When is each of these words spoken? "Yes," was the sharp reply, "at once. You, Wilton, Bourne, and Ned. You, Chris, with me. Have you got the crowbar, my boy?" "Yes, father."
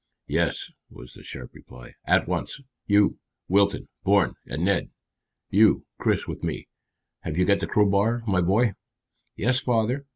"Yes," 0.25 0.71
was 0.89 1.13
the 1.13 1.21
sharp 1.21 1.53
reply, 1.53 1.93
"at 2.05 2.27
once. 2.27 2.59
You, 2.87 3.19
Wilton, 3.47 3.87
Bourne, 4.03 4.33
and 4.47 4.65
Ned. 4.65 4.89
You, 5.51 5.85
Chris, 5.99 6.27
with 6.27 6.43
me. 6.43 6.67
Have 7.19 7.37
you 7.37 7.45
got 7.45 7.59
the 7.59 7.67
crowbar, 7.67 8.23
my 8.25 8.41
boy?" 8.41 8.73
"Yes, 9.35 9.59
father." 9.59 10.07